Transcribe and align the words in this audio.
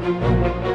Música 0.00 0.69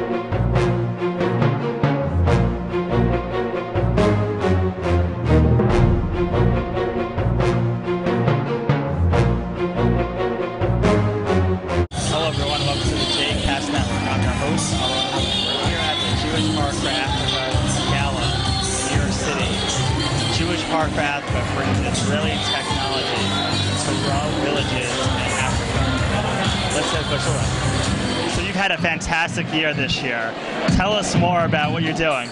year 29.66 29.74
this 29.74 30.02
year. 30.02 30.32
Tell 30.76 30.92
us 30.92 31.16
more 31.16 31.44
about 31.44 31.72
what 31.72 31.82
you're 31.82 31.98
doing. 31.98 32.28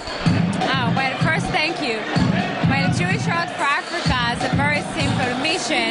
Oh, 0.71 0.87
well, 0.95 1.15
first, 1.19 1.47
thank 1.51 1.83
you. 1.83 1.99
Well, 2.71 2.87
Jewish 2.95 3.27
Road 3.27 3.51
for 3.59 3.67
Africa 3.67 4.15
has 4.15 4.39
a 4.47 4.55
very 4.55 4.83
simple 4.95 5.35
mission. 5.43 5.91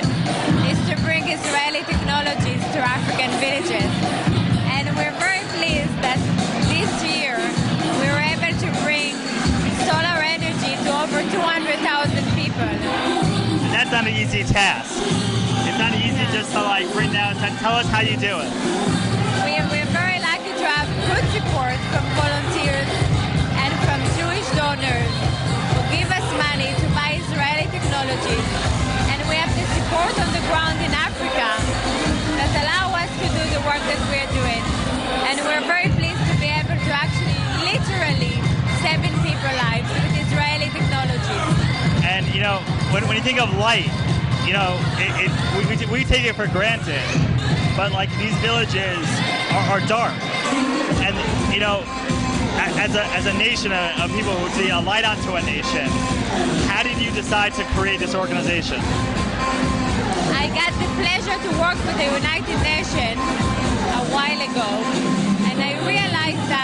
is 0.72 0.80
to 0.88 0.96
bring 1.04 1.28
Israeli 1.28 1.84
technologies 1.84 2.64
to 2.72 2.80
African 2.80 3.28
villages. 3.44 3.92
And 4.72 4.88
we're 4.96 5.16
very 5.20 5.44
pleased 5.60 5.92
that 6.00 6.20
this 6.72 6.92
year 7.04 7.36
we 8.00 8.08
were 8.08 8.24
able 8.24 8.56
to 8.64 8.70
bring 8.88 9.12
solar 9.84 10.24
energy 10.24 10.80
to 10.88 10.90
over 10.96 11.28
200,000 11.28 12.24
people. 12.40 12.72
That's 13.76 13.92
not 13.92 14.08
an 14.08 14.16
easy 14.16 14.44
task. 14.48 14.96
It's 15.68 15.80
not 15.80 15.92
easy 15.92 16.24
just 16.32 16.54
to 16.54 16.62
like 16.62 16.88
bring 16.94 17.12
down. 17.12 17.36
Tell 17.36 17.76
us 17.76 17.88
how 17.88 18.00
you 18.00 18.16
do 18.16 18.40
it. 18.40 19.23
Good 21.10 21.26
support 21.36 21.78
from 21.92 22.04
volunteers 22.16 22.90
and 23.60 23.72
from 23.84 24.00
Jewish 24.16 24.48
donors 24.56 25.14
who 25.76 25.82
give 25.92 26.10
us 26.10 26.26
money 26.40 26.72
to 26.80 26.88
buy 26.96 27.20
Israeli 27.20 27.68
technologies. 27.72 28.48
And 29.12 29.20
we 29.28 29.36
have 29.36 29.52
the 29.52 29.66
support 29.78 30.16
on 30.20 30.30
the 30.32 30.44
ground 30.48 30.80
in 30.80 30.92
Africa 30.96 31.48
that 32.40 32.52
allow 32.64 32.96
us 32.96 33.12
to 33.20 33.28
do 33.36 33.44
the 33.52 33.62
work 33.68 33.84
that 33.84 34.00
we're 34.12 34.32
doing. 34.32 34.64
And 35.28 35.36
we're 35.44 35.66
very 35.68 35.90
pleased 35.92 36.24
to 36.32 36.36
be 36.40 36.50
able 36.50 36.78
to 36.80 36.92
actually 36.92 37.40
literally 37.68 38.36
saving 38.80 39.16
people's 39.24 39.58
lives 39.60 39.90
with 39.92 40.24
Israeli 40.24 40.70
technology. 40.72 41.40
And 42.08 42.24
you 42.34 42.42
know, 42.42 42.60
when, 42.92 43.08
when 43.08 43.16
you 43.18 43.24
think 43.24 43.42
of 43.42 43.52
light, 43.58 43.92
you 44.48 44.54
know, 44.54 44.76
it, 45.00 45.28
it, 45.28 45.32
we, 45.56 45.62
we, 45.68 46.00
we 46.00 46.06
take 46.06 46.26
it 46.26 46.36
for 46.36 46.48
granted. 46.48 47.04
But 47.76 47.92
like 47.92 48.10
these 48.20 48.36
villages 48.40 49.02
are, 49.52 49.80
are 49.80 49.82
dark, 49.88 50.14
you 51.54 51.60
know, 51.60 51.84
as 52.82 52.96
a 52.96 53.06
as 53.14 53.28
a 53.28 53.34
nation 53.38 53.72
of, 53.72 54.10
people 54.12 54.34
who 54.34 54.50
see 54.58 54.70
a 54.70 54.80
light 54.80 55.06
onto 55.06 55.36
a 55.36 55.42
nation, 55.44 55.86
how 56.66 56.82
did 56.82 56.98
you 56.98 57.12
decide 57.12 57.54
to 57.54 57.64
create 57.78 58.00
this 58.00 58.16
organization? 58.16 58.80
I 60.34 60.50
got 60.50 60.74
the 60.82 60.90
pleasure 60.98 61.38
to 61.38 61.52
work 61.62 61.78
with 61.86 61.98
the 62.02 62.10
United 62.10 62.58
Nations 62.66 63.22
a 64.02 64.04
while 64.10 64.42
ago, 64.42 64.70
and 65.46 65.62
I 65.62 65.78
realized 65.86 66.42
that 66.50 66.63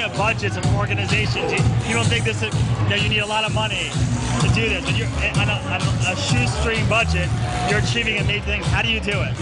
at 0.00 0.16
budgets 0.16 0.56
of 0.56 0.64
organizations, 0.76 1.52
you, 1.52 1.94
don't 1.94 2.06
think 2.06 2.24
this 2.24 2.42
is, 2.42 2.52
you 2.88 2.96
you 2.96 3.08
need 3.08 3.20
a 3.20 3.26
lot 3.26 3.44
of 3.44 3.54
money 3.54 3.92
to 4.40 4.48
do 4.54 4.68
this. 4.68 4.84
But 4.84 4.96
you're 4.96 5.08
on 5.36 5.48
a, 5.48 5.56
on 5.68 5.80
a 6.08 6.16
shoestring 6.16 6.88
budget, 6.88 7.28
you're 7.68 7.80
achieving 7.80 8.16
amazing 8.18 8.42
things. 8.42 8.66
How 8.66 8.82
do 8.82 8.88
you 8.88 9.00
do 9.00 9.12
it? 9.12 9.34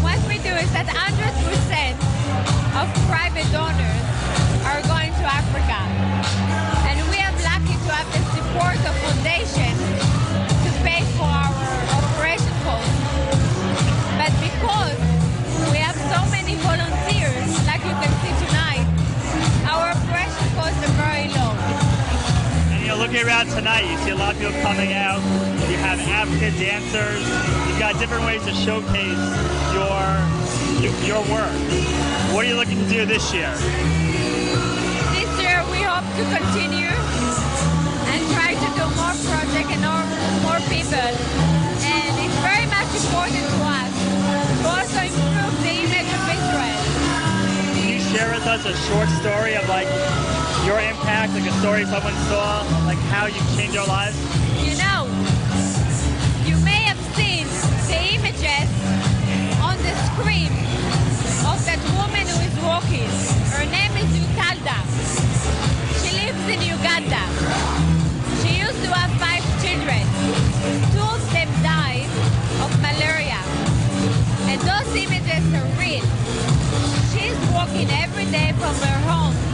What 0.00 0.18
we 0.26 0.40
do 0.40 0.52
is 0.56 0.70
that 0.72 0.88
100% 0.88 1.12
of 2.80 2.86
private 3.06 3.48
donors 3.52 4.04
are 4.66 4.82
going 4.88 5.12
to 5.12 5.24
Africa. 5.28 5.78
And 6.88 6.96
we 7.12 7.20
are 7.20 7.34
lucky 7.44 7.76
to 7.76 7.90
have 7.92 8.08
the 8.16 8.22
support 8.32 8.80
of 8.82 8.94
foundation 9.04 9.61
tonight, 23.82 23.92
you 23.92 24.04
see 24.04 24.10
a 24.10 24.16
lot 24.16 24.34
of 24.34 24.40
people 24.40 24.60
coming 24.62 24.92
out. 24.92 25.20
You 25.70 25.76
have 25.78 25.98
African 26.00 26.54
dancers. 26.58 27.20
You've 27.68 27.78
got 27.78 27.98
different 27.98 28.24
ways 28.24 28.44
to 28.44 28.52
showcase 28.54 29.22
your 29.74 30.02
your, 31.06 31.22
work. 31.30 31.54
What 32.34 32.44
are 32.44 32.48
you 32.48 32.56
looking 32.56 32.78
to 32.78 32.88
do 32.88 33.06
this 33.06 33.32
year? 33.32 33.50
This 35.14 35.30
year 35.38 35.62
we 35.70 35.78
hope 35.82 36.06
to 36.18 36.24
continue 36.26 36.90
and 38.10 38.20
try 38.34 38.54
to 38.54 38.68
do 38.74 38.84
more 38.98 39.14
projects 39.14 39.70
and 39.70 39.82
more, 39.82 40.06
more 40.42 40.60
people. 40.66 41.06
And 41.86 42.12
it's 42.18 42.38
very 42.42 42.66
much 42.66 42.90
important 42.98 43.46
to 43.46 43.58
us 43.62 43.94
to 44.58 44.66
also 44.74 45.00
improve 45.06 45.54
the 45.62 45.74
image 45.86 46.10
of 46.10 46.22
Israel. 46.34 46.82
Can 47.78 47.88
you 47.94 48.00
share 48.10 48.30
with 48.34 48.46
us 48.46 48.66
a 48.66 48.74
short 48.90 49.08
story 49.22 49.54
of 49.54 49.68
like 49.68 49.86
your 50.64 50.78
impact, 50.78 51.34
like 51.34 51.48
a 51.48 51.52
story 51.58 51.84
someone 51.84 52.14
saw, 52.30 52.62
like 52.86 52.98
how 53.10 53.26
you 53.26 53.40
changed 53.56 53.74
their 53.74 53.86
lives? 53.86 54.16
You 54.62 54.78
know, 54.78 55.10
you 56.46 56.56
may 56.62 56.86
have 56.86 57.00
seen 57.18 57.46
the 57.90 57.98
images 58.14 58.68
on 59.58 59.76
the 59.82 59.94
screen 60.12 60.52
of 61.50 61.58
that 61.66 61.82
woman 61.98 62.24
who 62.30 62.38
is 62.46 62.56
walking. 62.62 63.10
Her 63.58 63.66
name 63.66 63.92
is 63.98 64.10
Utalda. 64.22 64.78
She 65.98 66.14
lives 66.14 66.44
in 66.46 66.60
Uganda. 66.62 67.22
She 68.40 68.62
used 68.62 68.80
to 68.86 68.90
have 68.94 69.12
five 69.18 69.42
children. 69.58 70.02
Two 70.94 71.02
of 71.02 71.22
them 71.34 71.50
died 71.66 72.06
of 72.62 72.70
malaria. 72.78 73.40
And 74.46 74.60
those 74.62 74.90
images 74.94 75.42
are 75.58 75.68
real. 75.74 76.06
She's 77.10 77.36
walking 77.50 77.90
every 77.90 78.26
day 78.30 78.54
from 78.60 78.74
her 78.86 78.98
home 79.10 79.51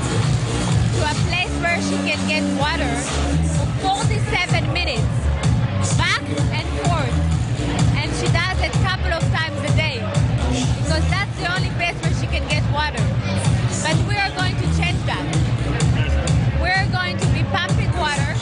to 0.98 1.04
a 1.04 1.14
place 1.30 1.54
where 1.62 1.78
she 1.86 1.94
can 2.02 2.18
get 2.26 2.42
water 2.58 2.90
for 3.54 3.66
47 4.02 4.72
minutes, 4.72 5.06
back 5.94 6.26
and 6.50 6.66
forth. 6.82 7.16
And 7.94 8.10
she 8.18 8.26
does 8.34 8.58
it 8.66 8.74
a 8.74 8.82
couple 8.82 9.14
of 9.14 9.22
times 9.30 9.58
a 9.62 9.72
day 9.78 10.02
because 10.82 11.06
that's 11.06 11.34
the 11.38 11.46
only 11.54 11.70
place 11.78 11.94
where 12.02 12.14
she 12.18 12.26
can 12.26 12.42
get 12.50 12.66
water. 12.74 12.98
But 13.86 13.94
we 14.10 14.18
are 14.18 14.32
going 14.34 14.58
to 14.58 14.66
change 14.74 14.98
that. 15.06 15.22
We're 16.58 16.88
going 16.90 17.14
to 17.14 17.28
be 17.30 17.46
pumping 17.54 17.94
water 17.94 18.34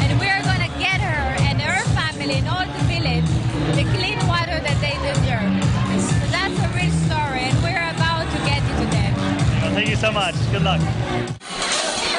and 0.00 0.08
we're 0.16 0.40
going 0.48 0.64
to 0.64 0.72
get 0.80 1.04
her 1.04 1.36
and 1.44 1.60
her 1.60 1.84
family 1.92 2.40
and 2.40 2.48
all 2.48 2.64
the 2.64 2.84
village 2.88 3.28
the 3.76 3.84
clean 3.92 4.20
water 4.24 4.56
that 4.64 4.78
they 4.80 4.96
deserve. 5.04 5.52
So 6.00 6.16
that's 6.32 6.56
a 6.64 6.68
real 6.72 6.94
story 7.04 7.44
and 7.44 7.56
we're 7.60 7.88
about 7.92 8.24
to 8.32 8.38
get 8.48 8.64
it 8.64 8.74
to 8.80 8.86
them. 8.88 9.12
Well, 9.60 9.74
thank 9.76 9.90
you 9.90 9.96
so 9.96 10.10
much. 10.12 10.34
Good 10.50 10.62
luck. 10.62 10.80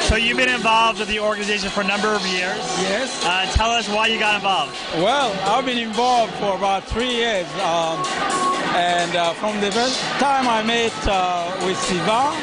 So 0.06 0.18
you've 0.18 0.38
been 0.38 0.54
involved 0.54 1.00
with 1.00 1.08
the 1.08 1.20
organization 1.20 1.70
for 1.72 1.82
a 1.82 1.88
number 1.88 2.10
of 2.10 2.22
years. 2.28 2.62
Yes. 2.78 3.26
Uh, 3.26 3.52
tell 3.54 3.72
us 3.72 3.90
why 3.90 4.06
you 4.06 4.20
got 4.20 4.36
involved. 4.36 4.78
Well, 4.98 5.34
I've 5.50 5.66
been 5.66 5.80
involved 5.80 6.32
for 6.36 6.56
about 6.56 6.84
three 6.84 7.10
years. 7.10 7.48
Um, 7.56 8.06
and 8.78 9.16
uh, 9.16 9.34
from 9.34 9.60
the 9.62 9.72
first 9.72 10.00
time 10.22 10.48
I 10.48 10.62
met 10.62 10.94
uh, 11.08 11.50
with 11.66 11.76
Sivan, 11.78 12.38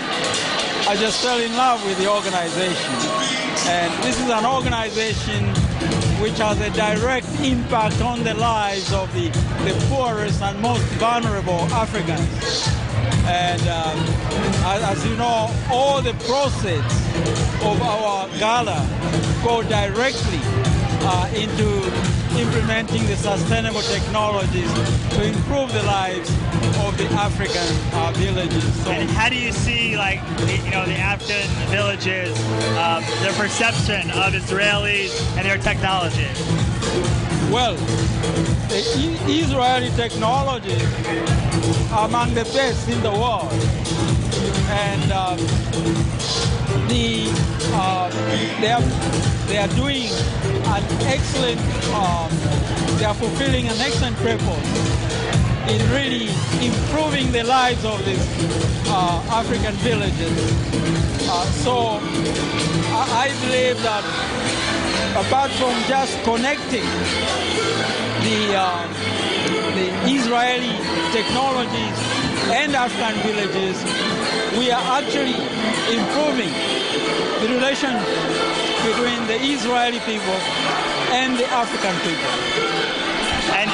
I 0.88 0.96
just 0.98 1.22
fell 1.22 1.38
in 1.38 1.52
love 1.52 1.86
with 1.86 1.98
the 1.98 2.10
organization. 2.10 2.94
And 3.70 3.92
this 4.02 4.18
is 4.18 4.28
an 4.28 4.44
organization 4.44 5.46
which 6.20 6.38
has 6.38 6.60
a 6.60 6.70
direct 6.70 7.28
impact 7.40 8.02
on 8.02 8.24
the 8.24 8.34
lives 8.34 8.92
of 8.92 9.12
the, 9.14 9.28
the 9.62 9.86
poorest 9.88 10.42
and 10.42 10.60
most 10.60 10.82
vulnerable 10.98 11.62
Africans. 11.70 12.66
And 13.24 13.62
um, 13.68 14.21
as, 14.64 15.04
you 15.06 15.16
know, 15.16 15.50
all 15.70 16.00
the 16.00 16.14
proceeds 16.26 16.94
of 17.64 17.80
our 17.82 18.28
gala 18.38 18.86
go 19.42 19.62
directly 19.62 20.40
uh, 21.04 21.28
into 21.34 21.68
implementing 22.38 23.04
the 23.06 23.16
sustainable 23.16 23.82
technologies 23.82 24.72
to 25.10 25.24
improve 25.24 25.72
the 25.72 25.82
lives 25.82 26.30
of 26.86 26.96
the 26.96 27.06
African 27.12 27.68
uh, 27.92 28.12
villages. 28.14 28.84
So, 28.84 28.90
And 28.90 29.10
how 29.10 29.28
do 29.28 29.36
you 29.36 29.52
see, 29.52 29.96
like, 29.96 30.20
the, 30.38 30.56
you 30.64 30.70
know, 30.70 30.86
the 30.86 30.96
African 30.96 31.48
villages, 31.68 32.38
um, 32.78 33.02
their 33.20 33.32
perception 33.34 34.10
of 34.12 34.32
Israelis 34.32 35.12
and 35.36 35.44
their 35.44 35.58
technology? 35.58 36.28
well, 37.52 37.76
the 38.70 38.80
Israeli 39.28 39.90
technology 39.90 40.80
are 41.92 42.08
among 42.08 42.32
the 42.32 42.44
best 42.44 42.88
in 42.88 43.00
the 43.02 43.10
world. 43.10 43.52
And 44.72 45.12
um, 45.12 45.38
the, 46.88 47.28
uh, 47.74 48.08
they, 48.60 48.72
are, 48.72 48.80
they 49.48 49.58
are 49.58 49.68
doing 49.76 50.08
an 50.72 50.84
excellent, 51.06 51.60
um, 51.92 52.30
they 52.98 53.04
are 53.04 53.14
fulfilling 53.14 53.68
an 53.68 53.78
excellent 53.80 54.16
purpose 54.16 54.68
in 55.68 55.80
really 55.92 56.28
improving 56.64 57.30
the 57.32 57.44
lives 57.44 57.84
of 57.84 58.04
these 58.04 58.26
uh, 58.88 59.22
African 59.30 59.74
villages. 59.76 60.36
Uh, 61.28 61.44
so 61.64 61.98
I, 62.92 63.28
I 63.28 63.46
believe 63.46 63.80
that 63.82 64.04
apart 65.16 65.50
from 65.52 65.74
just 65.88 66.16
connecting 66.24 66.88
the, 68.24 68.56
um, 68.56 68.88
the 69.76 69.88
Israeli 70.08 70.72
technologies 71.12 71.98
and 72.50 72.74
African 72.74 73.20
villages, 73.22 73.76
we 74.58 74.70
are 74.70 74.82
actually 74.98 75.34
improving 75.88 76.52
the 77.40 77.48
relation 77.54 77.92
between 78.84 79.20
the 79.26 79.38
Israeli 79.40 80.00
people 80.00 80.38
and 81.12 81.36
the 81.38 81.46
African 81.46 81.94
people. 82.02 82.32
And 83.54 83.70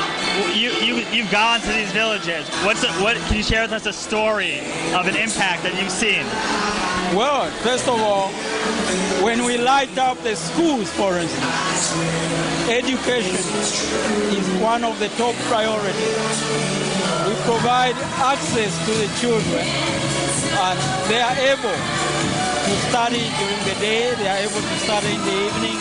you, 0.57 0.71
you, 0.71 1.05
you've 1.13 1.31
gone 1.31 1.61
to 1.61 1.73
these 1.73 1.91
villages. 1.93 2.49
What's 2.65 2.83
a, 2.85 2.93
what, 3.03 3.17
can 3.17 3.37
you 3.37 3.43
share 3.43 3.63
with 3.63 3.73
us 3.73 3.87
a 3.87 3.93
story 3.93 4.59
of 4.95 5.07
an 5.07 5.17
impact 5.17 5.63
that 5.65 5.75
you've 5.81 5.91
seen? 5.91 6.25
Well, 7.17 7.51
first 7.63 7.89
of 7.89 8.01
all, 8.01 8.29
when 9.25 9.45
we 9.45 9.59
light 9.59 9.97
up 9.99 10.19
the 10.23 10.37
schools, 10.37 10.91
for 10.93 11.19
instance, 11.19 11.97
education 12.69 13.35
is 14.37 14.47
one 14.61 14.85
of 14.85 14.99
the 15.01 15.09
top 15.17 15.35
priorities. 15.49 15.97
We 17.27 17.35
provide 17.45 17.97
access 18.21 18.77
to 18.87 18.93
the 18.93 19.09
children, 19.21 19.65
and 20.59 20.79
they 21.07 21.21
are 21.23 21.39
able 21.55 21.79
to 22.67 22.73
study 22.91 23.25
during 23.39 23.63
the 23.65 23.77
day, 23.81 24.15
they 24.19 24.29
are 24.29 24.43
able 24.43 24.61
to 24.61 24.77
study 24.83 25.15
in 25.15 25.23
the 25.23 25.37
evening, 25.47 25.79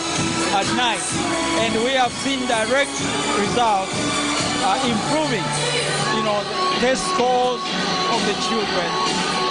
at 0.54 0.68
night. 0.78 1.04
And 1.60 1.74
we 1.84 1.92
have 1.98 2.12
seen 2.24 2.40
direct 2.46 2.94
results 3.36 3.92
uh, 4.64 4.78
improving, 4.86 5.44
you 6.16 6.22
know, 6.24 6.40
test 6.80 7.04
scores 7.12 7.60
of 8.14 8.20
the 8.24 8.36
children 8.48 8.90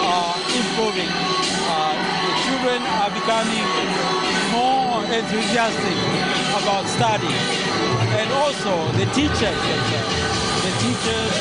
are 0.08 0.36
improving. 0.56 1.12
Uh, 1.70 1.94
the 2.26 2.34
children 2.48 2.80
are 2.82 3.12
becoming 3.12 3.68
more 4.56 5.04
enthusiastic 5.12 5.98
about 6.58 6.88
studying. 6.88 7.44
And 8.18 8.32
also 8.32 8.74
the 8.98 9.06
teachers. 9.14 9.62
The 10.66 10.74
teachers, 10.84 11.34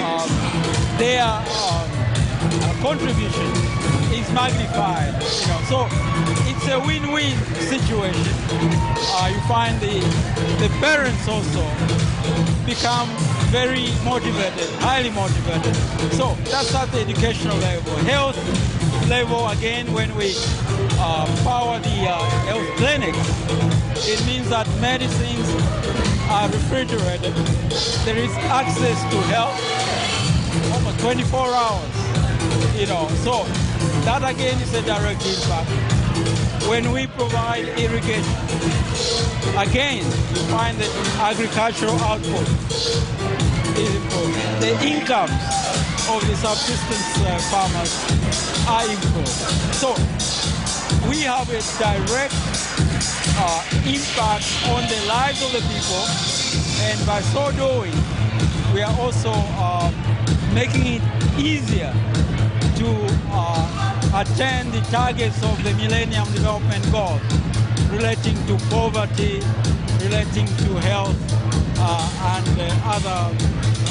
um, 0.00 0.28
their 0.98 1.22
um, 1.22 1.44
uh, 1.46 1.83
contribution 2.84 3.48
is 4.12 4.28
magnified. 4.36 5.14
You 5.40 5.48
know, 5.48 5.60
so 5.72 5.88
it's 6.50 6.68
a 6.68 6.78
win-win 6.84 7.34
situation. 7.72 8.34
Uh, 9.16 9.32
you 9.32 9.40
find 9.48 9.80
the 9.80 9.96
the 10.60 10.68
parents 10.84 11.26
also 11.26 11.64
become 12.68 13.08
very 13.48 13.88
motivated, 14.04 14.68
highly 14.84 15.08
motivated. 15.08 15.74
So 16.12 16.36
that's 16.52 16.74
at 16.74 16.92
the 16.92 17.00
educational 17.00 17.56
level. 17.56 17.96
Health 18.04 18.36
level 19.08 19.48
again, 19.48 19.90
when 19.94 20.14
we 20.14 20.34
uh, 21.00 21.24
power 21.42 21.78
the 21.78 21.98
uh, 22.04 22.20
health 22.50 22.68
clinics, 22.76 23.24
it 24.12 24.20
means 24.26 24.50
that 24.50 24.68
medicines 24.82 25.48
are 26.28 26.48
refrigerated. 26.50 27.32
There 28.04 28.18
is 28.18 28.34
access 28.52 28.98
to 29.10 29.16
health 29.32 29.56
almost 30.74 31.00
24 31.00 31.48
hours. 31.48 32.23
You 32.72 32.86
know, 32.86 33.08
so 33.22 33.44
that 34.04 34.24
again 34.24 34.60
is 34.60 34.74
a 34.74 34.82
direct 34.82 35.24
impact. 35.24 35.70
When 36.68 36.92
we 36.92 37.06
provide 37.06 37.68
irrigation, 37.78 38.34
again, 39.56 40.04
you 40.04 40.42
find 40.50 40.76
that 40.78 40.90
agricultural 41.20 41.94
output 42.00 42.48
is 43.78 43.94
improved. 43.94 44.36
The 44.60 44.74
incomes 44.82 45.32
of 46.08 46.20
the 46.26 46.36
subsistence 46.36 47.20
uh, 47.22 47.38
farmers 47.52 47.92
are 48.68 48.84
improved. 48.90 49.28
So 49.76 49.94
we 51.08 51.22
have 51.22 51.48
a 51.48 51.62
direct 51.78 52.34
uh, 53.38 53.62
impact 53.86 54.46
on 54.72 54.82
the 54.88 55.00
lives 55.06 55.42
of 55.44 55.52
the 55.52 55.62
people, 55.68 56.04
and 56.84 56.98
by 57.06 57.20
so 57.20 57.52
doing, 57.52 57.94
we 58.74 58.82
are 58.82 58.94
also 59.00 59.32
uh, 59.32 59.92
making 60.54 61.00
it 61.00 61.02
easier 61.38 61.92
to 62.76 62.88
uh, 63.30 64.22
attain 64.22 64.70
the 64.70 64.80
targets 64.90 65.42
of 65.42 65.62
the 65.64 65.72
Millennium 65.74 66.24
Development 66.32 66.84
Goals 66.90 67.20
relating 67.90 68.36
to 68.46 68.56
poverty, 68.70 69.40
relating 70.02 70.46
to 70.46 70.70
health, 70.88 71.16
uh, 71.78 72.36
and 72.36 72.60
uh, 72.60 72.94
other 72.94 73.20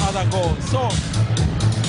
other 0.08 0.24
goals. 0.30 0.62
So 0.70 0.88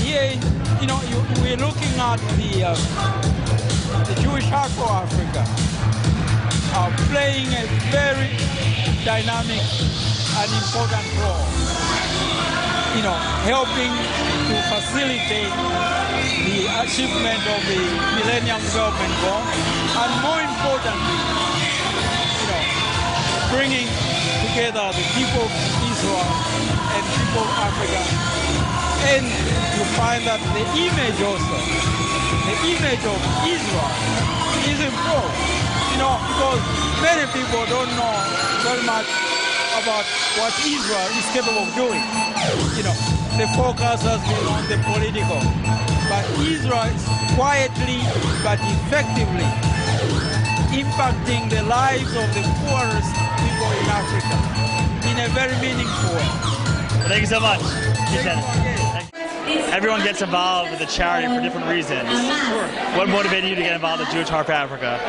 here, 0.03 0.31
you 0.80 0.88
know, 0.88 1.01
you, 1.09 1.19
we're 1.42 1.57
looking 1.57 1.95
at 2.00 2.19
the 2.39 2.63
uh, 2.63 4.03
the 4.06 4.15
Jewish 4.21 4.45
for 4.45 4.89
Africa 4.89 5.45
uh, 6.75 6.91
playing 7.09 7.48
a 7.56 7.65
very 7.91 8.36
dynamic 9.06 9.63
and 10.39 10.50
important 10.59 11.07
role. 11.24 11.45
You 12.95 13.03
know, 13.03 13.18
helping 13.48 13.91
to 14.48 14.56
facilitate 14.71 15.51
the 16.43 16.67
achievement 16.83 17.39
of 17.47 17.61
the 17.63 17.79
Millennium 18.19 18.59
Development 18.59 19.13
Goal, 19.23 19.39
and 19.39 20.11
more 20.19 20.41
importantly, 20.43 21.19
you 22.35 22.47
know, 22.51 22.63
bringing 23.55 23.87
together 24.43 24.91
the 24.91 25.05
people 25.15 25.47
of 25.47 25.53
Israel 25.87 26.27
and 26.91 27.03
people 27.15 27.43
of 27.43 27.51
Africa. 27.55 28.01
And 29.15 29.25
you 29.79 29.83
find 29.95 30.25
that 30.27 30.41
the 30.51 30.65
image 30.75 31.19
also, 31.23 31.57
the 32.47 32.55
image 32.67 33.03
of 33.07 33.19
Israel 33.47 33.91
is 34.67 34.79
improved. 34.83 35.36
You 35.95 36.03
know, 36.03 36.19
because 36.19 36.60
many 37.00 37.24
people 37.31 37.63
don't 37.71 37.91
know 37.95 38.15
very 38.67 38.83
much 38.83 39.07
about 39.79 40.03
what 40.36 40.51
Israel 40.67 41.07
is 41.15 41.27
capable 41.31 41.63
of 41.63 41.71
doing. 41.75 42.03
You 42.75 42.83
know, 42.83 42.95
the 43.39 43.48
focus 43.55 44.03
has 44.03 44.19
been 44.27 44.45
on 44.51 44.67
the 44.67 44.77
political. 44.83 45.94
But 46.09 46.25
Israel 46.39 46.85
is 46.93 47.03
quietly 47.35 48.01
but 48.43 48.59
effectively 48.62 49.50
impacting 50.75 51.50
the 51.50 51.63
lives 51.63 52.13
of 52.15 52.27
the 52.33 52.43
poorest 52.62 53.13
people 53.41 53.69
in 53.81 53.88
Africa 53.89 54.35
in 55.09 55.17
a 55.25 55.29
very 55.33 55.55
meaningful 55.62 56.15
way. 56.15 56.29
Thank 57.07 57.21
you 57.21 57.27
so 57.27 57.39
much. 57.39 58.85
Everyone 59.71 60.01
gets 60.03 60.21
involved 60.21 60.71
with 60.71 60.79
the 60.79 60.85
charity 60.85 61.27
for 61.27 61.41
different 61.41 61.67
reasons. 61.67 62.07
What 62.97 63.09
motivated 63.09 63.50
you 63.50 63.55
to 63.55 63.62
get 63.62 63.74
involved 63.74 64.01
with 64.01 64.09
Jewish 64.12 64.29
Heart 64.29 64.47
for 64.47 64.51
Africa? 64.53 65.00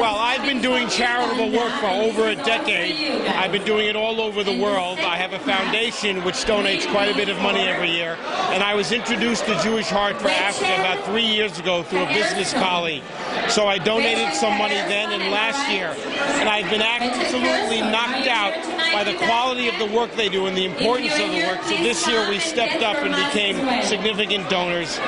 Well, 0.00 0.16
I've 0.16 0.42
been 0.42 0.60
doing 0.60 0.88
charitable 0.88 1.50
work 1.52 1.72
for 1.80 1.86
over 1.86 2.28
a 2.28 2.34
decade. 2.34 3.26
I've 3.28 3.52
been 3.52 3.64
doing 3.64 3.88
it 3.88 3.96
all 3.96 4.20
over 4.20 4.42
the 4.42 4.58
world. 4.58 4.98
I 5.00 5.16
have 5.16 5.32
a 5.32 5.38
foundation 5.38 6.24
which 6.24 6.44
donates 6.44 6.90
quite 6.90 7.10
a 7.10 7.14
bit 7.14 7.28
of 7.28 7.38
money 7.40 7.60
every 7.60 7.90
year. 7.90 8.16
And 8.50 8.62
I 8.62 8.74
was 8.74 8.90
introduced 8.92 9.46
to 9.46 9.60
Jewish 9.62 9.88
Heart 9.88 10.20
for 10.20 10.28
Africa 10.28 10.74
about 10.74 11.04
three 11.04 11.26
years 11.26 11.58
ago 11.58 11.82
through 11.82 12.04
a 12.04 12.12
business 12.12 12.52
colleague. 12.52 13.02
So 13.48 13.66
I 13.66 13.78
donated 13.78 14.34
some 14.34 14.56
money 14.58 14.74
then 14.74 15.12
and 15.12 15.30
last 15.30 15.70
year. 15.70 15.94
And 16.40 16.48
I've 16.48 16.70
been 16.70 16.82
absolutely 16.82 17.80
knocked 17.80 18.28
out 18.28 18.54
by 18.92 19.04
the 19.04 19.14
quality 19.26 19.68
of 19.68 19.78
the 19.78 19.86
work 19.86 20.12
they 20.16 20.28
do 20.28 20.46
and 20.46 20.56
the 20.56 20.66
importance 20.66 21.12
of 21.18 21.30
the 21.30 21.46
work. 21.46 21.62
So 21.64 21.76
this 21.78 22.06
year 22.06 22.28
we 22.28 22.38
stepped 22.38 22.82
up 22.82 22.96
and 22.96 23.14
became 23.14 23.56
significant 23.82 24.48
donors. 24.48 24.98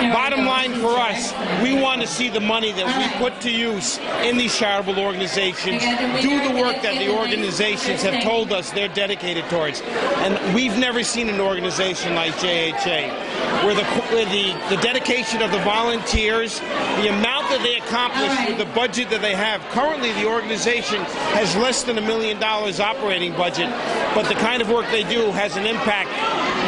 Bottom 0.00 0.46
line 0.46 0.72
for 0.76 0.96
us, 0.96 1.34
we 1.62 1.78
want 1.78 2.00
to 2.00 2.06
see 2.06 2.30
the 2.30 2.40
money 2.40 2.72
that 2.72 2.86
we 2.86 3.18
put 3.18 3.38
to 3.42 3.50
use 3.50 3.98
in 4.24 4.38
these 4.38 4.56
charitable 4.56 4.98
organizations 4.98 5.82
do 6.22 6.42
the 6.48 6.58
work 6.58 6.80
that 6.82 6.96
the 6.98 7.14
organizations 7.14 8.02
have 8.02 8.22
told 8.22 8.50
us 8.50 8.70
they're 8.70 8.88
dedicated 8.88 9.44
towards. 9.50 9.82
And 9.82 10.54
we've 10.54 10.76
never 10.78 11.02
seen 11.02 11.28
an 11.28 11.40
organization 11.40 12.14
like 12.14 12.32
JHA 12.34 13.30
where 13.64 13.74
the, 13.74 13.84
where 13.84 14.24
the, 14.24 14.74
the 14.74 14.80
dedication 14.80 15.42
of 15.42 15.50
the 15.50 15.58
volunteers, 15.58 16.60
the 16.60 17.08
amount 17.08 17.50
that 17.50 17.60
they 17.62 17.76
accomplish 17.76 18.48
with 18.48 18.56
the 18.56 18.72
budget 18.74 19.10
that 19.10 19.20
they 19.20 19.34
have. 19.34 19.60
Currently, 19.70 20.12
the 20.12 20.26
organization 20.26 21.02
has 21.36 21.54
less 21.56 21.82
than 21.82 21.98
a 21.98 22.00
million 22.00 22.40
dollars 22.40 22.80
operating 22.80 23.32
budget, 23.32 23.68
but 24.14 24.28
the 24.28 24.34
kind 24.34 24.62
of 24.62 24.70
work 24.70 24.86
they 24.90 25.04
do 25.04 25.30
has 25.32 25.56
an 25.56 25.66
impact 25.66 26.08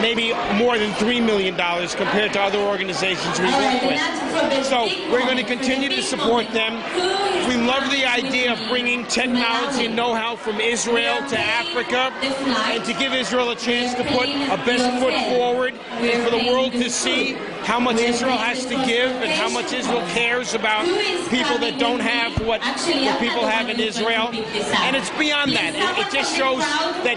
maybe 0.00 0.32
more 0.56 0.78
than 0.78 0.92
$3 0.92 1.24
million 1.24 1.54
compared 1.54 2.32
to 2.32 2.40
other 2.40 2.58
organizations 2.58 3.38
we 3.38 3.46
work 3.46 3.82
with. 3.82 4.64
So 4.66 4.86
we're 5.10 5.24
going 5.24 5.36
to 5.36 5.44
continue 5.44 5.88
to 5.90 6.02
support 6.02 6.48
them. 6.52 6.74
We 7.48 7.56
love 7.56 7.90
the 7.90 8.06
idea 8.06 8.52
of 8.52 8.68
bringing 8.68 9.06
technology 9.06 9.86
and 9.86 9.96
know-how 9.96 10.36
from 10.36 10.60
Israel 10.60 11.18
to 11.28 11.38
Africa 11.38 12.12
and 12.72 12.84
to 12.84 12.94
give 12.94 13.12
Israel 13.12 13.50
a 13.50 13.56
chance 13.56 13.94
to 13.94 14.04
put 14.04 14.28
a 14.28 14.56
best 14.64 15.02
foot 15.02 15.14
forward 15.36 15.74
for 15.74 16.30
the 16.30 16.44
world 16.48 16.72
to 16.72 16.88
see 16.88 17.36
how 17.64 17.78
much 17.78 17.98
Israel 17.98 18.36
has 18.36 18.64
to 18.66 18.74
give 18.86 19.10
and 19.10 19.30
how 19.30 19.48
much 19.48 19.72
Israel 19.72 20.04
cares 20.08 20.54
about 20.54 20.84
people 21.30 21.58
that 21.58 21.76
don't 21.78 22.00
have 22.00 22.32
what, 22.46 22.60
what 22.60 23.20
people 23.20 23.46
have 23.46 23.68
in 23.68 23.78
Israel. 23.78 24.30
And 24.32 24.96
it's 24.96 25.10
beyond 25.10 25.52
that. 25.52 25.74
It, 25.74 26.06
it 26.06 26.12
just 26.12 26.36
shows 26.36 26.58
that, 26.58 27.16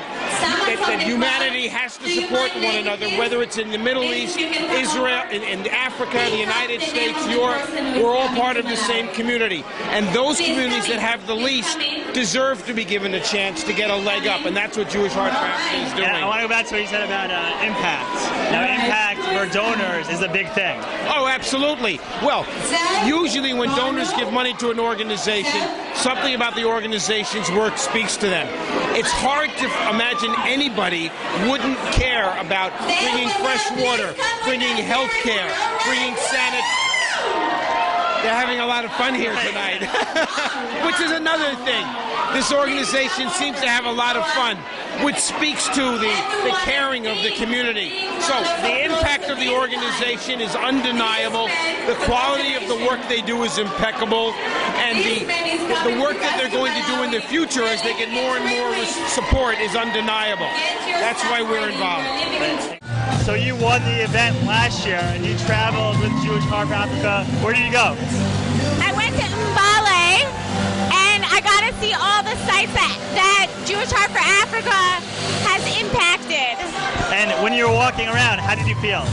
that, 0.67 0.77
that 0.87 1.01
humanity 1.01 1.67
has 1.67 1.97
to 1.97 2.09
support 2.09 2.53
one 2.55 2.75
another, 2.75 3.09
whether 3.17 3.41
it's 3.41 3.57
in 3.57 3.71
the 3.71 3.77
Middle 3.77 4.03
East, 4.03 4.37
Israel, 4.37 5.23
in, 5.31 5.43
in 5.43 5.67
Africa, 5.67 6.17
the 6.29 6.37
United 6.37 6.81
States, 6.81 7.27
Europe. 7.27 7.67
We're 7.97 8.15
all 8.15 8.29
part 8.29 8.57
of 8.57 8.65
the 8.65 8.77
same 8.77 9.07
community. 9.13 9.63
And 9.89 10.07
those 10.15 10.37
communities 10.37 10.87
that 10.87 10.99
have 10.99 11.25
the 11.27 11.35
least 11.35 11.77
deserve 12.15 12.65
to 12.65 12.73
be 12.73 12.85
given 12.85 13.13
a 13.13 13.19
chance 13.19 13.61
to 13.65 13.73
get 13.73 13.91
a 13.91 13.95
leg 13.95 14.25
up. 14.25 14.45
And 14.45 14.55
that's 14.55 14.77
what 14.77 14.89
Jewish 14.89 15.11
Heart 15.11 15.33
Africa 15.33 15.83
is 15.83 15.91
doing. 15.91 16.03
Yeah, 16.03 16.23
I 16.23 16.25
want 16.25 16.39
to 16.39 16.47
go 16.47 16.49
back 16.49 16.65
to 16.67 16.73
what 16.73 16.81
you 16.81 16.87
said 16.87 17.03
about 17.03 17.29
uh, 17.29 17.67
impact. 17.67 18.07
Now, 18.55 18.63
impact 18.63 19.19
for 19.35 19.53
donors 19.53 20.07
is 20.07 20.21
a 20.21 20.29
big 20.31 20.47
thing. 20.55 20.79
Oh, 21.11 21.27
absolutely. 21.27 21.99
Well, 22.23 22.47
usually 23.05 23.53
when 23.53 23.67
donors 23.75 24.13
give 24.13 24.31
money 24.31 24.53
to 24.55 24.71
an 24.71 24.79
organization, 24.79 25.61
something 25.93 26.33
about 26.33 26.55
the 26.55 26.63
organization's 26.63 27.51
work 27.51 27.77
speaks 27.77 28.15
to 28.17 28.27
them. 28.27 28.47
It's 28.95 29.11
hard 29.11 29.49
to 29.59 29.65
imagine 29.93 30.33
anybody 30.47 31.11
wouldn't 31.51 31.77
care 31.91 32.31
about 32.39 32.71
bringing 32.79 33.27
fresh 33.43 33.69
water, 33.83 34.15
bringing 34.45 34.77
health 34.87 35.11
care, 35.19 35.51
bringing 35.83 36.15
sanit. 36.15 36.84
They're 38.25 38.33
having 38.33 38.57
a 38.59 38.65
lot 38.65 38.83
of 38.83 38.91
fun 38.93 39.13
here 39.13 39.37
tonight, 39.45 39.85
which 40.85 40.99
is 40.99 41.11
another 41.11 41.53
thing. 41.61 41.85
This 42.33 42.51
organization 42.51 43.29
seems 43.29 43.61
to 43.61 43.69
have 43.69 43.85
a 43.85 43.91
lot 43.91 44.17
of 44.17 44.25
fun, 44.33 44.57
which 45.05 45.17
speaks 45.17 45.69
to 45.69 45.83
the, 46.01 46.09
the 46.41 46.49
caring 46.65 47.05
of 47.05 47.21
the 47.21 47.29
community. 47.37 48.09
So 48.25 48.33
the 48.65 48.81
impact 48.81 49.29
of 49.29 49.37
the 49.37 49.53
organization 49.53 50.41
is 50.41 50.55
undeniable. 50.55 51.53
The 51.85 51.93
quality 52.09 52.55
of 52.55 52.67
the 52.67 52.81
work 52.89 52.97
they 53.07 53.21
do 53.21 53.43
is 53.43 53.59
impeccable, 53.59 54.33
and 54.81 54.97
the 55.05 55.21
the 55.85 56.01
work 56.01 56.17
that 56.17 56.33
they're 56.41 56.49
going 56.49 56.73
to 56.73 56.85
do 56.89 57.03
in 57.03 57.11
the 57.11 57.21
future 57.21 57.61
as 57.61 57.83
they 57.83 57.93
get 57.93 58.09
more 58.09 58.41
and 58.41 58.45
more 58.49 58.73
support 59.13 59.59
is 59.59 59.75
undeniable. 59.75 60.49
That's 60.97 61.21
why 61.29 61.45
we're 61.45 61.69
involved. 61.69 62.81
So 63.25 63.33
you 63.33 63.55
won 63.55 63.81
the 63.83 64.03
event 64.03 64.37
last 64.45 64.85
year, 64.85 65.01
and 65.01 65.25
you 65.25 65.37
traveled 65.49 65.99
with 65.99 66.13
Jewish 66.23 66.43
Heart 66.45 66.67
for 66.69 66.75
Africa. 66.75 67.25
Where 67.41 67.53
did 67.53 67.65
you 67.65 67.71
go? 67.71 67.97
I 68.81 68.93
went 68.93 69.13
to 69.17 69.25
Mbale 69.25 70.29
and 70.93 71.25
I 71.25 71.41
got 71.41 71.65
to 71.65 71.71
see 71.81 71.93
all 71.93 72.21
the 72.21 72.37
sites 72.45 72.73
that, 72.77 72.95
that 73.17 73.49
Jewish 73.65 73.89
Heart 73.89 74.11
for 74.13 74.21
Africa 74.21 74.77
has 75.47 75.61
impacted. 75.81 76.53
And 77.13 77.33
when 77.41 77.53
you 77.53 77.67
were 77.67 77.73
walking 77.73 78.07
around, 78.07 78.39
how 78.39 78.53
did 78.55 78.67
you 78.67 78.75
feel? 78.77 79.03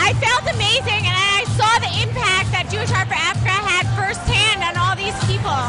I 0.00 0.12
felt 0.20 0.44
amazing 0.52 1.04
and 1.04 1.16
I 1.16 1.44
saw 1.56 1.72
the 1.80 1.92
impact 2.04 2.52
that 2.52 2.68
Jewish 2.70 2.90
Heart 2.90 3.08
for 3.08 3.18
Africa 3.18 3.56
had 3.64 3.84
firsthand 3.96 4.60
on 4.64 4.74
all 4.76 4.94
these 4.96 5.16
people. 5.24 5.60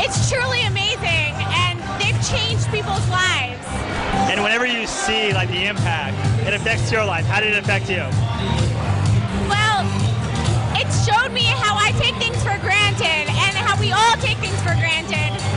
It's 0.00 0.30
truly 0.30 0.62
amazing 0.66 1.34
and 1.66 1.76
they've 2.00 2.20
changed 2.26 2.68
people's 2.70 3.06
lives. 3.10 3.59
And 4.30 4.44
whenever 4.44 4.64
you 4.64 4.86
see 4.86 5.32
like 5.32 5.48
the 5.48 5.66
impact, 5.66 6.14
it 6.46 6.54
affects 6.54 6.92
your 6.92 7.04
life. 7.04 7.26
How 7.26 7.40
did 7.40 7.52
it 7.52 7.58
affect 7.58 7.90
you? 7.90 8.06
Well, 9.50 9.82
it 10.78 10.86
showed 11.02 11.32
me 11.32 11.46
how 11.58 11.74
I 11.74 11.90
take 11.98 12.14
things 12.14 12.38
for 12.38 12.56
granted 12.62 13.26
and 13.26 13.56
how 13.58 13.74
we 13.80 13.90
all 13.90 14.14
take 14.22 14.38
things 14.38 14.54
for 14.62 14.78
granted. 14.78 15.49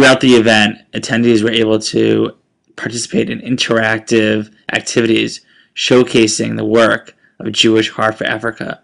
Throughout 0.00 0.20
the 0.22 0.36
event, 0.36 0.78
attendees 0.92 1.42
were 1.42 1.50
able 1.50 1.78
to 1.78 2.34
participate 2.74 3.28
in 3.28 3.38
interactive 3.42 4.50
activities 4.72 5.42
showcasing 5.76 6.56
the 6.56 6.64
work 6.64 7.14
of 7.38 7.52
Jewish 7.52 7.90
Heart 7.90 8.14
for 8.16 8.24
Africa. 8.24 8.80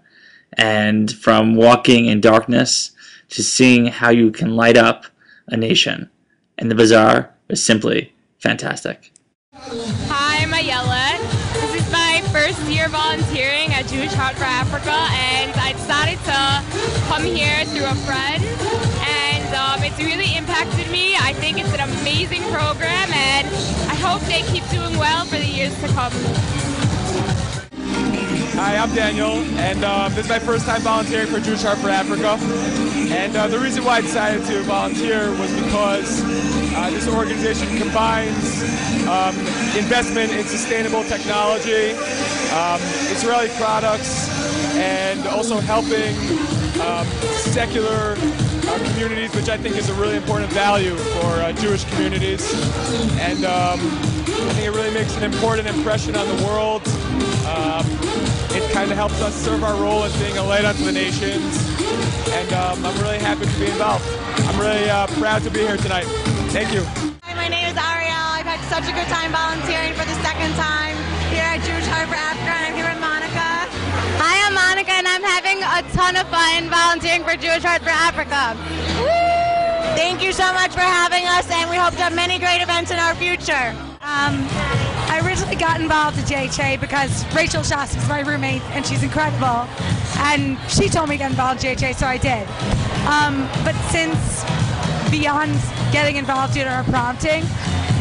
And 0.59 1.11
from 1.11 1.57
walking 1.57 2.05
in 2.05 2.21
darkness 2.21 2.91
to 3.31 3.43
seeing 3.43 3.87
how 3.87 4.11
you 4.11 4.31
can 4.31 4.57
light 4.57 4.77
up 4.77 5.07
a 5.47 5.57
nation. 5.57 6.11
And 6.59 6.71
the 6.71 6.75
bazaar 6.75 7.35
was 7.49 7.65
simply 7.65 8.15
fantastic. 8.37 9.11
Hi, 9.55 10.43
I'm 10.43 10.53
Ayala. 10.53 11.17
This 11.55 11.83
is 11.83 11.91
my 11.91 12.21
first 12.31 12.61
year 12.69 12.91
volunteering 12.91 13.73
at 13.73 13.87
Jewish 13.87 14.13
Heart 14.13 14.37
for 14.37 14.45
Africa, 14.45 14.93
and 14.93 15.51
I 15.57 15.73
decided 15.73 16.19
to 16.29 17.09
come 17.09 17.25
here 17.25 17.65
through 17.65 17.87
a 17.87 17.95
friend, 18.05 18.45
and 19.47 19.55
um, 19.55 19.83
it's 19.83 19.99
really 19.99 20.37
impacted 20.37 20.91
me. 20.91 21.15
I 21.17 21.33
think 21.35 21.59
it's 21.59 21.73
an 21.73 21.81
amazing 21.81 22.43
program, 22.51 23.13
and 23.13 23.47
I 23.87 23.95
hope 23.95 24.21
they 24.23 24.43
keep 24.43 24.69
doing 24.71 24.99
well 24.99 25.25
for 25.25 25.37
the 25.37 25.47
years 25.47 25.75
to 25.83 25.89
come. 25.89 26.13
Hi, 28.59 28.77
I'm 28.77 28.93
Daniel, 28.95 29.33
and 29.59 29.85
uh, 29.85 30.09
this 30.09 30.25
is 30.25 30.29
my 30.29 30.39
first 30.39 30.67
time 30.67 30.81
volunteering 30.81 31.29
for 31.29 31.39
Jewish 31.39 31.63
Heart 31.63 31.79
for 31.79 31.91
Africa. 31.91 32.39
And 33.15 33.37
uh, 33.37 33.47
the 33.47 33.59
reason 33.59 33.85
why 33.85 33.99
I 33.99 34.01
decided 34.01 34.45
to 34.47 34.63
volunteer 34.63 35.31
was 35.39 35.53
because 35.63 36.23
uh, 36.25 36.91
this 36.91 37.07
organization 37.07 37.69
combines 37.79 38.63
um, 39.07 39.37
investment 39.77 40.33
in 40.33 40.45
sustainable 40.47 41.05
technology, 41.05 41.93
um, 42.51 42.81
Israeli 43.15 43.51
products, 43.57 44.29
and 44.75 45.25
also 45.29 45.61
helping 45.61 46.17
um, 46.81 47.07
secular 47.53 48.17
uh, 48.69 48.79
communities, 48.91 49.35
which 49.35 49.49
I 49.49 49.57
think 49.57 49.77
is 49.77 49.89
a 49.89 49.95
really 49.95 50.17
important 50.17 50.53
value 50.53 50.95
for 50.95 51.27
uh, 51.43 51.53
Jewish 51.53 51.85
communities. 51.91 52.43
And 53.19 53.45
um, 53.45 53.81
I 53.81 54.53
think 54.55 54.67
it 54.67 54.71
really 54.71 54.93
makes 54.93 55.17
an 55.17 55.23
important 55.23 55.69
impression 55.69 56.17
on 56.17 56.27
the 56.37 56.45
world. 56.45 56.87
Um, 57.47 57.87
it 58.57 58.71
kind 58.73 58.91
of 58.91 58.97
helps 58.97 59.21
us 59.21 59.35
serve 59.35 59.63
our 59.63 59.81
role 59.81 60.05
as 60.05 60.17
being 60.21 60.37
a 60.39 60.43
light 60.43 60.65
unto 60.65 60.85
the 60.85 60.93
nations. 60.93 61.59
And 62.31 62.53
um, 62.53 62.85
I'm 62.85 62.99
really 63.01 63.19
happy 63.19 63.47
to 63.47 63.59
be 63.59 63.67
involved. 63.67 64.05
I'm 64.49 64.59
really 64.61 64.89
uh, 64.89 65.07
proud 65.19 65.43
to 65.43 65.51
be 65.51 65.61
here 65.61 65.77
tonight. 65.77 66.07
Thank 66.51 66.73
you. 66.73 66.83
Hi, 67.25 67.35
my 67.35 67.49
name 67.49 67.67
is 67.67 67.77
Ariel. 67.77 68.29
I've 68.37 68.47
had 68.47 68.61
such 68.69 68.85
a 68.85 68.95
good 68.95 69.09
time 69.09 69.33
volunteering 69.33 69.93
for 69.95 70.05
the 70.05 70.17
second 70.23 70.55
time 70.55 70.86
a 75.77 75.83
ton 75.93 76.17
of 76.17 76.27
fun 76.29 76.71
volunteering 76.71 77.23
for 77.23 77.37
Jewish 77.37 77.63
Heart 77.63 77.83
for 77.83 77.91
Africa. 77.91 78.57
Thank 79.95 80.23
you 80.23 80.33
so 80.33 80.51
much 80.55 80.73
for 80.73 80.81
having 80.81 81.27
us, 81.27 81.51
and 81.51 81.69
we 81.69 81.77
hope 81.77 81.93
to 81.93 82.01
have 82.01 82.15
many 82.15 82.39
great 82.39 82.63
events 82.63 82.91
in 82.91 82.99
our 82.99 83.15
future. 83.15 83.77
Um, 84.01 84.49
I 85.13 85.21
originally 85.23 85.57
got 85.57 85.79
involved 85.79 86.17
in 86.17 86.25
JHA 86.25 86.81
because 86.81 87.27
Rachel 87.35 87.63
Shasta 87.63 87.99
is 87.99 88.09
my 88.09 88.21
roommate 88.21 88.63
and 88.73 88.87
she's 88.87 89.03
incredible. 89.03 89.69
And 90.17 90.59
she 90.71 90.89
told 90.89 91.11
me 91.11 91.17
to 91.17 91.19
get 91.19 91.31
involved 91.31 91.63
in 91.63 91.77
JHA, 91.77 91.95
so 91.97 92.07
I 92.07 92.17
did. 92.17 92.49
Um, 93.05 93.47
but 93.63 93.75
since 93.93 94.45
beyond 95.11 95.53
getting 95.93 96.17
involved 96.17 96.55
due 96.55 96.65
to 96.65 96.71
her 96.71 96.91
prompting, 96.91 97.43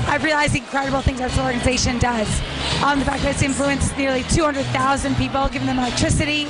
I've 0.08 0.24
realized 0.24 0.54
the 0.54 0.60
incredible 0.60 1.02
things 1.02 1.20
that 1.20 1.32
this 1.32 1.40
organization 1.40 1.98
does. 2.00 2.28
Um, 2.84 3.00
the 3.00 3.06
fact 3.06 3.24
that 3.24 3.34
it's 3.34 3.42
influenced 3.42 3.98
nearly 3.98 4.24
200,000 4.24 5.16
people, 5.16 5.48
giving 5.50 5.68
them 5.68 5.80
electricity, 5.80 6.46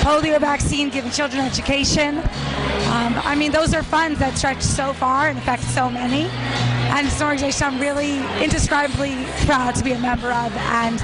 polio 0.00 0.38
vaccine, 0.38 0.90
giving 0.90 1.10
children 1.10 1.42
education. 1.42 2.18
Um, 2.18 3.18
I 3.24 3.34
mean, 3.36 3.52
those 3.52 3.74
are 3.74 3.82
funds 3.82 4.18
that 4.20 4.38
stretch 4.38 4.62
so 4.62 4.92
far 4.92 5.28
and 5.28 5.38
affect 5.38 5.62
so 5.64 5.90
many. 5.90 6.28
And 6.92 7.06
it's 7.06 7.20
an 7.20 7.26
organization 7.26 7.66
I'm 7.66 7.80
really 7.80 8.18
indescribably 8.42 9.26
proud 9.46 9.74
to 9.76 9.84
be 9.84 9.92
a 9.92 9.98
member 9.98 10.32
of 10.32 10.52
and 10.56 10.98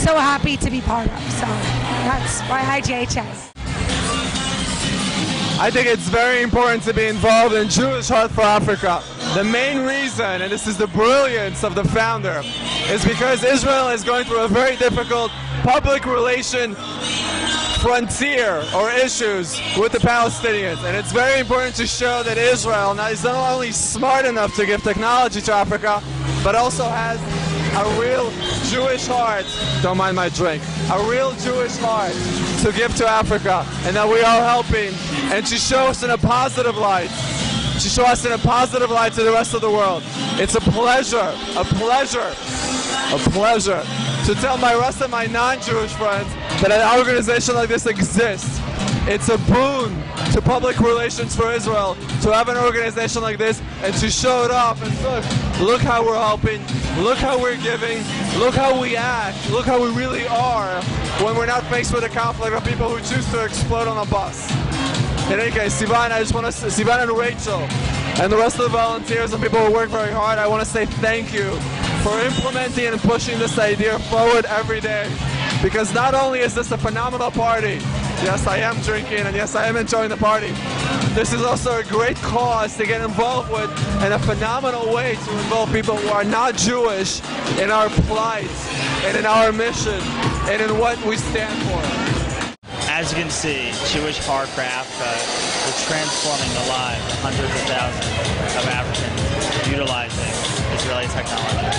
so 0.00 0.16
happy 0.16 0.56
to 0.56 0.70
be 0.70 0.80
part 0.80 1.08
of. 1.08 1.22
So 1.32 1.46
that's 2.08 2.40
why 2.42 2.62
IGHS. 2.80 3.50
I 5.60 5.70
think 5.70 5.88
it's 5.88 6.08
very 6.08 6.42
important 6.42 6.82
to 6.84 6.94
be 6.94 7.06
involved 7.06 7.54
in 7.54 7.68
Jewish 7.68 8.08
Heart 8.08 8.30
for 8.30 8.40
Africa. 8.40 9.02
The 9.34 9.44
main 9.44 9.86
reason, 9.86 10.42
and 10.42 10.50
this 10.50 10.66
is 10.66 10.76
the 10.76 10.88
brilliance 10.88 11.62
of 11.62 11.76
the 11.76 11.84
founder, 11.84 12.42
is 12.88 13.04
because 13.04 13.44
Israel 13.44 13.88
is 13.90 14.02
going 14.02 14.24
through 14.24 14.40
a 14.40 14.48
very 14.48 14.74
difficult 14.74 15.30
public 15.62 16.04
relation 16.04 16.74
frontier 17.80 18.60
or 18.74 18.90
issues 18.90 19.60
with 19.78 19.92
the 19.92 19.98
Palestinians. 19.98 20.82
And 20.84 20.96
it's 20.96 21.12
very 21.12 21.38
important 21.38 21.76
to 21.76 21.86
show 21.86 22.24
that 22.24 22.38
Israel 22.38 22.92
now 22.92 23.06
is 23.06 23.22
not 23.22 23.52
only 23.52 23.70
smart 23.70 24.26
enough 24.26 24.56
to 24.56 24.66
give 24.66 24.82
technology 24.82 25.40
to 25.42 25.52
Africa, 25.52 26.02
but 26.42 26.56
also 26.56 26.88
has 26.88 27.20
a 27.76 28.00
real 28.00 28.32
Jewish 28.68 29.06
heart. 29.06 29.46
Don't 29.80 29.96
mind 29.96 30.16
my 30.16 30.28
drink. 30.30 30.60
A 30.90 31.08
real 31.08 31.30
Jewish 31.36 31.76
heart 31.76 32.12
to 32.64 32.72
give 32.76 32.96
to 32.96 33.06
Africa, 33.06 33.64
and 33.84 33.94
that 33.94 34.08
we 34.08 34.22
are 34.22 34.42
helping, 34.42 34.92
and 35.32 35.46
to 35.46 35.56
show 35.56 35.86
us 35.86 36.02
in 36.02 36.10
a 36.10 36.18
positive 36.18 36.76
light. 36.76 37.10
To 37.80 37.88
show 37.88 38.04
us 38.04 38.26
in 38.26 38.32
a 38.32 38.38
positive 38.38 38.90
light 38.90 39.14
to 39.14 39.22
the 39.22 39.32
rest 39.32 39.54
of 39.54 39.62
the 39.62 39.70
world. 39.70 40.02
It's 40.36 40.54
a 40.54 40.60
pleasure, 40.60 41.16
a 41.56 41.64
pleasure, 41.64 42.18
a 42.20 43.18
pleasure 43.30 43.82
to 44.26 44.34
tell 44.34 44.58
my 44.58 44.74
rest 44.74 45.00
of 45.00 45.08
my 45.08 45.24
non-Jewish 45.24 45.92
friends 45.94 46.28
that 46.60 46.70
an 46.70 46.98
organization 46.98 47.54
like 47.54 47.70
this 47.70 47.86
exists. 47.86 48.60
It's 49.08 49.30
a 49.30 49.38
boon 49.38 49.96
to 50.32 50.42
public 50.42 50.78
relations 50.78 51.34
for 51.34 51.50
Israel 51.52 51.96
to 52.20 52.34
have 52.34 52.50
an 52.50 52.58
organization 52.58 53.22
like 53.22 53.38
this 53.38 53.62
and 53.82 53.94
to 53.94 54.10
show 54.10 54.44
it 54.44 54.50
off 54.50 54.82
and 54.82 54.92
look, 55.02 55.24
look 55.60 55.80
how 55.80 56.04
we're 56.04 56.18
helping, 56.18 56.60
look 57.02 57.16
how 57.16 57.40
we're 57.40 57.56
giving, 57.62 58.04
look 58.38 58.54
how 58.54 58.78
we 58.78 58.94
act, 58.94 59.50
look 59.50 59.64
how 59.64 59.82
we 59.82 59.90
really 59.92 60.26
are 60.26 60.82
when 61.24 61.34
we're 61.34 61.46
not 61.46 61.64
faced 61.68 61.94
with 61.94 62.04
a 62.04 62.10
conflict 62.10 62.54
of 62.54 62.62
people 62.62 62.90
who 62.90 62.98
choose 62.98 63.26
to 63.32 63.42
explode 63.42 63.88
on 63.88 64.06
a 64.06 64.10
bus. 64.10 64.69
Case, 65.30 65.80
Sivan, 65.80 66.10
I 66.10 66.18
just 66.18 66.34
want 66.34 66.46
to, 66.46 66.52
Sivan 66.66 67.02
and 67.02 67.12
Rachel, 67.12 67.60
and 68.20 68.32
the 68.32 68.36
rest 68.36 68.58
of 68.58 68.64
the 68.64 68.68
volunteers 68.68 69.32
and 69.32 69.40
people 69.40 69.60
who 69.60 69.72
work 69.72 69.88
very 69.88 70.12
hard, 70.12 70.40
I 70.40 70.48
want 70.48 70.60
to 70.60 70.68
say 70.68 70.86
thank 70.86 71.32
you 71.32 71.50
for 72.02 72.18
implementing 72.20 72.86
and 72.86 73.00
pushing 73.00 73.38
this 73.38 73.56
idea 73.56 73.98
forward 74.10 74.44
every 74.46 74.80
day. 74.80 75.08
Because 75.62 75.94
not 75.94 76.14
only 76.14 76.40
is 76.40 76.52
this 76.54 76.72
a 76.72 76.78
phenomenal 76.78 77.30
party, 77.30 77.78
yes, 78.22 78.48
I 78.48 78.58
am 78.58 78.80
drinking, 78.80 79.20
and 79.20 79.36
yes, 79.36 79.54
I 79.54 79.66
am 79.66 79.76
enjoying 79.76 80.08
the 80.08 80.16
party. 80.16 80.52
This 81.14 81.32
is 81.32 81.42
also 81.42 81.78
a 81.78 81.84
great 81.84 82.16
cause 82.16 82.76
to 82.76 82.84
get 82.84 83.00
involved 83.00 83.52
with, 83.52 83.70
and 84.02 84.12
a 84.12 84.18
phenomenal 84.18 84.92
way 84.92 85.14
to 85.14 85.30
involve 85.38 85.72
people 85.72 85.96
who 85.96 86.08
are 86.08 86.24
not 86.24 86.56
Jewish 86.56 87.20
in 87.58 87.70
our 87.70 87.88
plight, 87.88 88.50
and 89.04 89.16
in 89.16 89.26
our 89.26 89.52
mission, 89.52 90.00
and 90.50 90.60
in 90.60 90.76
what 90.76 91.00
we 91.04 91.16
stand 91.16 91.56
for. 91.70 92.09
As 92.92 93.12
you 93.12 93.18
can 93.18 93.30
see, 93.30 93.70
Jewish 93.86 94.18
for 94.18 94.32
Africa 94.32 95.06
uh, 95.06 95.68
is 95.68 95.86
transforming 95.86 96.52
the 96.52 96.68
lives 96.68 97.00
of 97.12 97.20
hundreds 97.22 97.54
of 97.54 97.62
thousands 97.70 98.56
of 98.58 98.66
Africans 98.66 99.70
utilizing 99.70 100.74
Israeli 100.74 101.06
technology. 101.06 101.70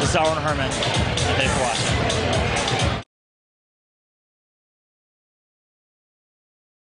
This 0.00 0.10
is 0.10 0.16
Arwen 0.16 0.42
Herman, 0.42 0.66
and 0.66 1.36
thanks 1.38 1.54
for 1.54 1.62
watching. 1.62 2.59